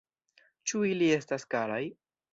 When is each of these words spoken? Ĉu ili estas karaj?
Ĉu 0.71 0.81
ili 0.93 1.11
estas 1.19 1.47
karaj? 1.53 1.83